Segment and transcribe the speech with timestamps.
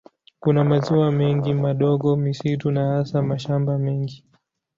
[0.39, 4.25] Kuna maziwa mengi madogo, misitu na hasa mashamba mengi.